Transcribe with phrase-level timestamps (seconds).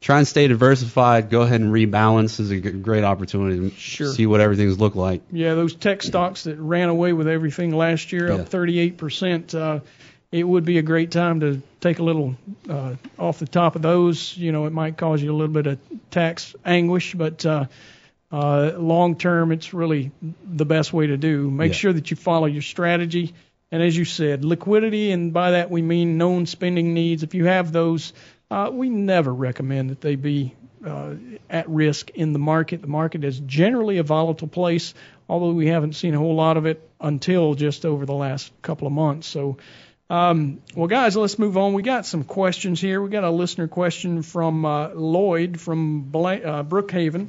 [0.00, 1.28] Try and stay diversified.
[1.28, 2.38] Go ahead and rebalance.
[2.40, 4.06] Is a great opportunity to Sure.
[4.12, 5.22] see what everything's look like.
[5.32, 8.34] Yeah, those tech stocks that ran away with everything last year, Yeah.
[8.36, 9.54] up 38%.
[9.54, 9.80] Uh,
[10.30, 12.36] it would be a great time to take a little
[12.70, 14.36] uh, off the top of those.
[14.36, 15.78] You know, it might cause you a little bit of
[16.10, 17.66] tax anguish, but uh,
[18.30, 20.10] uh, long term, it's really
[20.44, 21.50] the best way to do.
[21.50, 21.76] Make Yeah.
[21.78, 23.34] sure that you follow your strategy.
[23.70, 27.22] And as you said, liquidity, and by that we mean known spending needs.
[27.22, 28.14] If you have those,
[28.50, 31.14] uh, we never recommend that they be uh,
[31.50, 32.80] at risk in the market.
[32.80, 34.94] The market is generally a volatile place,
[35.28, 38.86] although we haven't seen a whole lot of it until just over the last couple
[38.86, 39.26] of months.
[39.26, 39.58] So,
[40.08, 41.74] um, well, guys, let's move on.
[41.74, 43.02] We got some questions here.
[43.02, 47.28] We got a listener question from uh, Lloyd from Bla- uh, Brookhaven.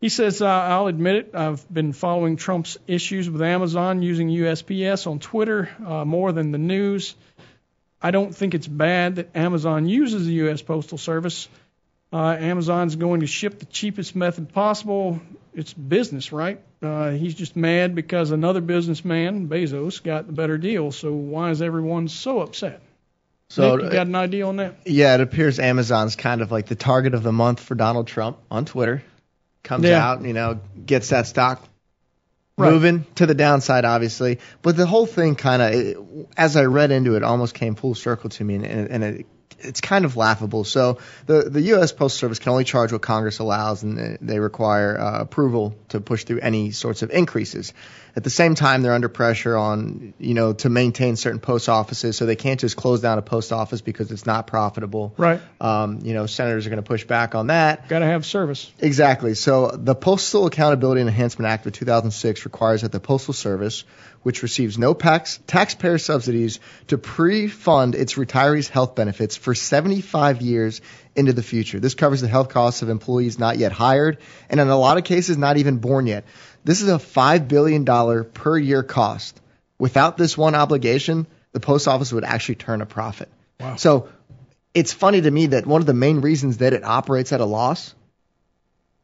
[0.00, 5.06] He says, uh, I'll admit it, I've been following Trump's issues with Amazon using USPS
[5.06, 7.14] on Twitter uh, more than the news.
[8.00, 10.60] I don't think it's bad that Amazon uses the U.S.
[10.60, 11.48] Postal Service.
[12.12, 15.20] Uh, Amazon's going to ship the cheapest method possible.
[15.54, 16.60] It's business, right?
[16.82, 20.92] Uh, he's just mad because another businessman, Bezos, got the better deal.
[20.92, 22.82] So why is everyone so upset?
[23.48, 24.76] So Nick, you got an idea on that?
[24.84, 28.38] yeah, it appears Amazon's kind of like the target of the month for Donald Trump
[28.50, 29.02] on Twitter.
[29.66, 30.08] Comes Yeah.
[30.10, 31.60] out, you know, gets that stock
[32.56, 32.70] Right.
[32.72, 34.38] moving to the downside, obviously.
[34.62, 38.30] But the whole thing kind of, as I read into it, almost came full circle
[38.30, 39.26] to me, and, and it,
[39.58, 40.64] it's kind of laughable.
[40.64, 41.92] So the the U.S.
[41.92, 46.24] Postal Service can only charge what Congress allows, and they require uh, approval to push
[46.24, 47.72] through any sorts of increases.
[48.14, 52.16] At the same time, they're under pressure on, you know, to maintain certain post offices,
[52.16, 55.12] so they can't just close down a post office because it's not profitable.
[55.18, 55.38] Right.
[55.60, 57.88] Um, you know, senators are going to push back on that.
[57.88, 58.72] Got to have service.
[58.78, 59.34] Exactly.
[59.34, 63.84] So the Postal Accountability and Enhancement Act of 2006 requires that the Postal Service,
[64.26, 70.80] which receives no tax, taxpayer subsidies, to pre-fund its retirees' health benefits for 75 years
[71.14, 71.78] into the future.
[71.78, 74.18] This covers the health costs of employees not yet hired,
[74.50, 76.24] and in a lot of cases, not even born yet.
[76.64, 77.84] This is a $5 billion
[78.24, 79.40] per year cost.
[79.78, 83.28] Without this one obligation, the post office would actually turn a profit.
[83.60, 83.76] Wow.
[83.76, 84.08] So
[84.74, 87.44] it's funny to me that one of the main reasons that it operates at a
[87.44, 87.94] loss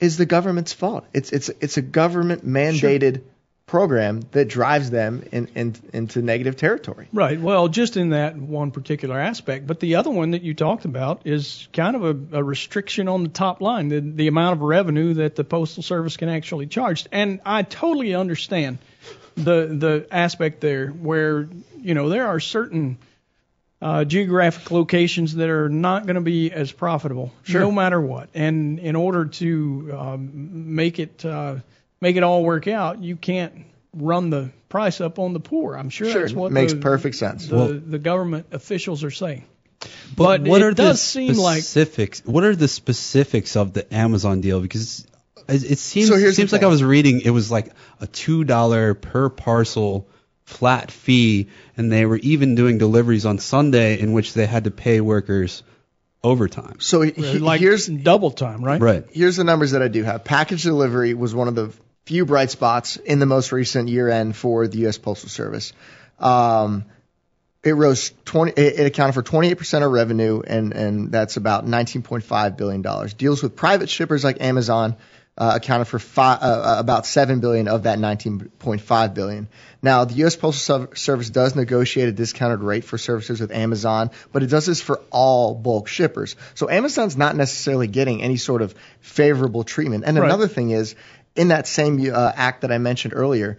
[0.00, 1.04] is the government's fault.
[1.14, 3.22] It's it's it's a government mandated
[3.66, 7.08] program that drives them in, in into negative territory.
[7.12, 7.40] Right.
[7.40, 9.66] Well, just in that one particular aspect.
[9.66, 13.22] But the other one that you talked about is kind of a, a restriction on
[13.22, 17.06] the top line, the, the amount of revenue that the Postal Service can actually charge.
[17.10, 18.78] And I totally understand
[19.36, 21.48] the the aspect there where,
[21.78, 22.98] you know, there are certain
[23.80, 27.60] uh, geographic locations that are not going to be as profitable, Sure.
[27.60, 28.28] no matter what.
[28.34, 31.56] And in order to um, make it uh,
[32.04, 33.64] make it all work out, you can't
[33.94, 35.74] run the price up on the poor.
[35.74, 37.46] I'm sure, Sure, that's what makes the, perfect sense.
[37.48, 39.44] The, Well- the government officials are saying.
[40.16, 42.22] But, But what it are does the seem like- specifics?
[42.24, 44.60] What are the specifics of the Amazon deal?
[44.60, 45.06] Because
[45.48, 46.62] it, it seems So seems like.
[46.62, 50.08] I was reading it was like a two dollar per parcel
[50.44, 54.70] flat fee, and they were even doing deliveries on Sunday in which they had to
[54.70, 55.62] pay workers
[56.22, 56.76] overtime.
[56.80, 58.80] So he, he- like here's double time, right?
[58.80, 59.04] Right.
[59.12, 60.24] here's the numbers that I do have.
[60.24, 61.72] Package delivery was one of the
[62.06, 64.98] few bright spots in the most recent year end for the U.S.
[64.98, 65.72] Postal Service.
[66.18, 66.84] Um,
[67.62, 68.52] it rose 20.
[68.52, 73.14] It accounted for 28% of revenue, and and that's about 19.5 billion dollars.
[73.14, 74.96] Deals with private shippers like Amazon
[75.38, 79.48] uh, accounted for fi- uh, about 7 billion of that 19.5 billion.
[79.82, 80.36] Now, the U.S.
[80.36, 84.80] Postal Service does negotiate a discounted rate for services with Amazon, but it does this
[84.82, 86.36] for all bulk shippers.
[86.54, 90.04] So Amazon's not necessarily getting any sort of favorable treatment.
[90.06, 90.26] And Right.
[90.26, 90.94] another thing is,
[91.36, 93.58] in that same uh, act that I mentioned earlier,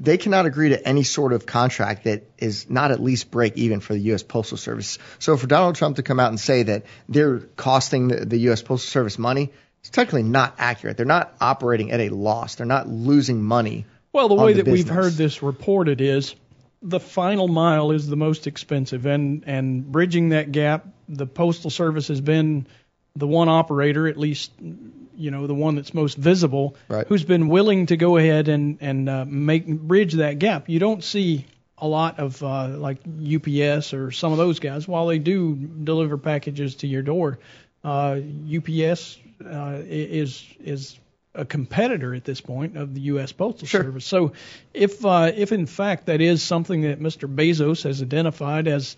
[0.00, 3.80] they cannot agree to any sort of contract that is not at least break even
[3.80, 4.22] for the U.S.
[4.22, 4.98] Postal Service.
[5.18, 8.62] So for Donald Trump to come out and say that they're costing the, the U.S.
[8.62, 9.50] Postal Service money,
[9.80, 10.96] it's technically not accurate.
[10.96, 12.54] They're not operating at a loss.
[12.54, 13.86] They're not losing money.
[14.12, 16.34] Well, the way the that we've heard this reported is
[16.82, 22.08] the final mile is the most expensive, and and bridging that gap, the postal service
[22.08, 22.66] has been
[23.14, 24.52] the one operator, at least
[25.20, 27.06] you know the one that's most visible, Right.
[27.06, 30.68] who's been willing to go ahead and and uh, make bridge that gap.
[30.68, 31.46] You don't see
[31.78, 36.18] a lot of uh, like UPS or some of those guys, while they do deliver
[36.18, 37.38] packages to your door.
[37.82, 38.20] Uh,
[38.56, 40.98] UPS uh, is is
[41.34, 43.32] a competitor at this point of the U.S.
[43.32, 43.84] Postal Sure.
[43.84, 44.04] Service.
[44.04, 44.32] So,
[44.74, 47.32] if uh, if in fact that is something that Mr.
[47.32, 48.96] Bezos has identified as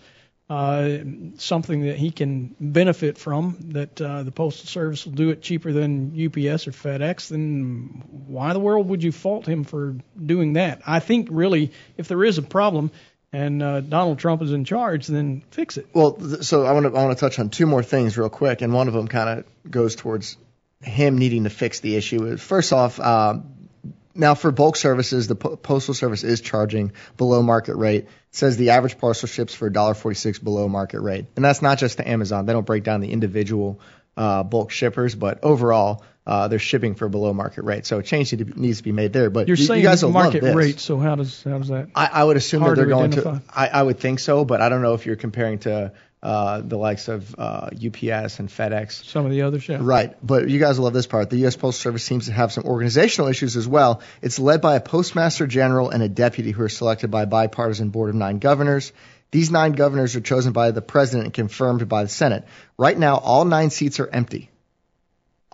[0.53, 0.99] uh,
[1.39, 5.73] something that he can benefit from, that uh, the Postal Service will do it cheaper
[5.73, 9.97] than UPS or FedEx, then why the world would you fault him for
[10.27, 10.83] doing that?
[10.87, 12.91] I think really, if there is a problem
[13.33, 15.87] and uh, Donald Trump is in charge, then fix it.
[15.95, 18.29] Well, th- so I want to I want to touch on two more things real
[18.29, 20.37] quick, and one of them kind of goes towards
[20.83, 22.37] him needing to fix the issue.
[22.37, 23.62] First off, um,
[24.15, 28.05] now for bulk services, the po- postal service is charging below market rate.
[28.05, 31.99] It says the average parcel ships for $1.46 below market rate, and that's not just
[31.99, 32.47] to Amazon.
[32.47, 33.81] They don't break down the individual
[34.17, 36.05] uh, bulk shippers, but overall.
[36.25, 38.93] Uh, they're shipping for below market rate, so a change need to- needs to be
[38.93, 39.29] made there.
[39.29, 40.55] But You're you, saying you guys will love market this.
[40.55, 41.89] rate, so how does how does that?
[41.97, 43.39] I, I would assume that they're to going identify.
[43.39, 43.43] to.
[43.53, 45.93] I, I would think so, but I don't know if you're comparing to
[46.23, 49.05] uh, the likes of uh, UPS and FedEx.
[49.05, 49.81] Some of the other shows.
[49.81, 51.31] Right, but you guys love this part.
[51.31, 51.57] The U.S.
[51.57, 54.03] Postal Service seems to have some organizational issues as well.
[54.21, 57.91] It's led by a postmaster general and a deputy who are selected by a bipartisan
[57.91, 58.93] board of nine governors.
[59.33, 62.45] These nine governors are chosen by the president and confirmed by the Senate.
[62.79, 64.51] Right now, all nine seats are empty.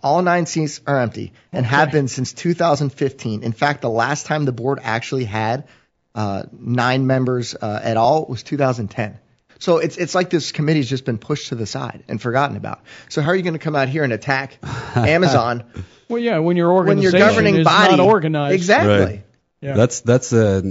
[0.01, 3.43] All nine seats are empty and have been since 2015.
[3.43, 5.67] In fact, the last time the board actually had
[6.13, 9.19] uh, nine members uh, at all was 2010.
[9.59, 12.81] So it's it's like this committee's just been pushed to the side and forgotten about.
[13.09, 14.57] So how are you going to come out here and attack
[14.95, 15.63] Amazon
[16.07, 18.55] Well, yeah, when your when your organization governing is body not organized.
[18.55, 19.05] Exactly.
[19.05, 19.23] Right.
[19.61, 19.73] Yeah.
[19.73, 20.61] That's that's uh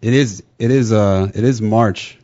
[0.00, 2.18] it is it is uh it is March.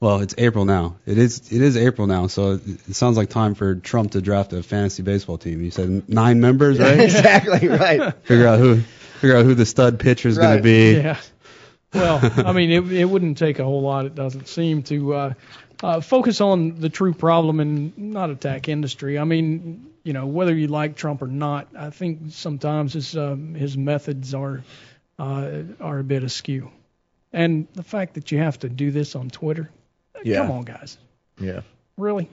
[0.00, 0.96] Well, it's April now.
[1.06, 2.26] It is it is April now.
[2.26, 5.62] So it, it sounds like time for Trump to draft a fantasy baseball team.
[5.62, 7.00] You said nine members, right?
[7.00, 8.14] exactly right.
[8.24, 8.80] figure out who
[9.20, 10.92] figure out who the stud pitcher is going to be.
[10.96, 11.18] Yeah.
[11.92, 15.34] Well, I mean, it, it wouldn't take a whole lot, it doesn't seem, to uh,
[15.82, 19.18] uh, focus on the true problem and not attack industry.
[19.18, 23.54] I mean, you know, whether you like Trump or not, I think sometimes his um,
[23.54, 24.62] his methods are
[25.18, 25.50] uh,
[25.80, 26.70] are a bit askew.
[27.32, 29.70] And the fact that you have to do this on Twitter,
[30.24, 30.38] Yeah.
[30.38, 30.98] come on, guys,
[31.40, 31.60] Yeah.
[31.96, 32.28] really?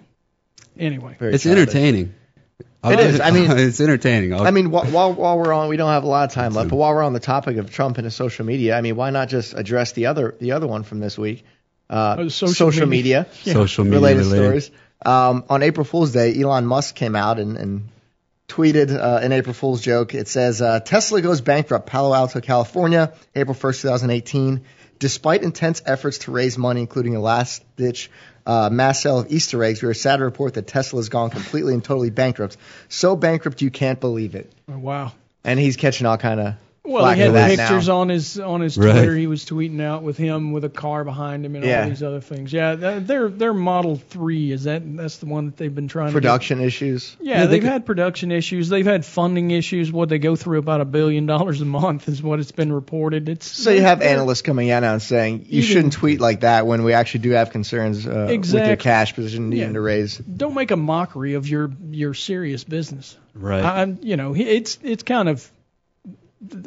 [0.79, 1.61] Anyway, Very It's childish.
[1.63, 2.13] entertaining.
[2.83, 3.19] It is.
[3.19, 4.33] I mean- it's entertaining.
[4.33, 6.53] I'll- I mean, wh- while while we're on, we don't have a lot of time
[6.53, 6.69] left.
[6.69, 9.09] But while we're on the topic of Trump and his social media, I mean, why
[9.09, 11.43] not just address the other the other one from this week?
[11.89, 13.21] Uh, Oh, social media.
[13.23, 13.53] media, Yeah.
[13.53, 14.61] social media related, related.
[14.63, 14.71] stories.
[15.05, 17.89] Um, on April Fool's Day, Elon Musk came out and, and
[18.47, 20.13] tweeted uh, an April Fool's joke.
[20.13, 24.61] It says uh, Tesla goes bankrupt, Palo Alto, California, April 1st, 2018.
[24.99, 28.09] Despite intense efforts to raise money, including a last-ditch
[28.47, 31.29] uh, mass sale of Easter eggs, we are sad to report that Tesla has gone
[31.29, 32.57] completely and totally bankrupt.
[32.89, 34.51] So bankrupt you can't believe it.
[34.71, 35.11] Oh, wow.
[35.43, 36.55] And he's catching all kind of
[36.87, 37.97] Well, he had pictures now.
[37.97, 38.91] on his on his Right.
[38.91, 39.15] Twitter.
[39.15, 41.83] He was tweeting out with him with a car behind him and Yeah.
[41.83, 42.53] all these other things.
[42.53, 46.13] Yeah, th- their their Model Three is that that's the one that they've been trying
[46.13, 47.11] production issues.
[47.11, 47.17] to.
[47.17, 47.25] Get.
[47.25, 48.69] Yeah, Yeah, they they've could- had production issues.
[48.69, 49.91] They've had funding issues.
[49.91, 53.27] What they go through about a billion dollars a month is what it's been reported.
[53.29, 56.65] It's So you have analysts coming out now and saying you shouldn't tweet like that
[56.67, 59.73] when we actually do have concerns uh, with your cash position needing Yeah.
[59.73, 60.17] to raise.
[60.17, 63.17] Don't make a mockery of your your serious business.
[63.35, 63.63] right.
[63.63, 65.47] I, I'm you know it's it's kind of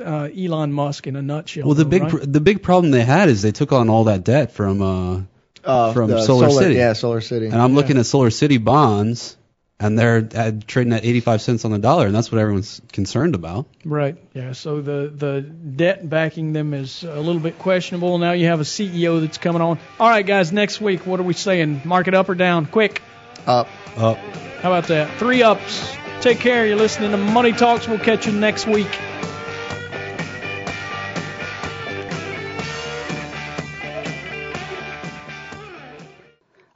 [0.04, 1.64] uh, Elon Musk in a nutshell.
[1.66, 2.10] well, the though, big right?
[2.10, 5.20] pr- the big problem they had is they took on all that debt from uh
[5.62, 6.74] Uh, From the Solar City.
[6.76, 7.46] Yeah, Solar City.
[7.46, 7.76] and I'm Yeah.
[7.76, 9.36] looking at Solar City bonds
[9.78, 13.34] and they're at, trading at 85 cents on the dollar, and that's what everyone's concerned
[13.34, 13.66] about.
[13.84, 14.16] Right.
[14.34, 14.52] Yeah.
[14.52, 18.16] So the the debt backing them is a little bit questionable.
[18.18, 19.78] Now you have a CEO that's coming on.
[19.98, 20.50] All right, guys.
[20.50, 21.82] Next week, what are we saying?
[21.84, 22.64] Market up or down?
[22.66, 23.02] Quick.
[23.46, 23.68] Up.
[23.98, 24.16] Up.
[24.62, 25.18] How about that?
[25.18, 25.94] Three ups.
[26.22, 26.66] Take care.
[26.66, 27.86] You're listening to Money Talks.
[27.88, 28.88] We'll catch you next week.